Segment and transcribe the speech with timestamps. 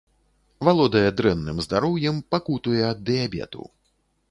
[0.67, 3.71] Валодае дрэнным здароўем, пакутуе ад дыябету.